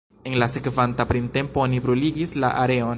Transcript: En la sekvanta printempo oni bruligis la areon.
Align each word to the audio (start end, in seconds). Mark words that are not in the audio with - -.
En 0.29 0.37
la 0.43 0.47
sekvanta 0.53 1.05
printempo 1.11 1.65
oni 1.67 1.81
bruligis 1.87 2.35
la 2.45 2.53
areon. 2.65 2.89